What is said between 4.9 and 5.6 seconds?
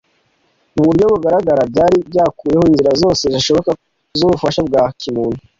kimuntu.